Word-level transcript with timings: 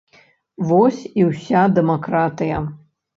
Вось 0.69 1.01
і 1.21 1.25
ўся 1.31 1.61
дэмакратыя. 1.75 2.57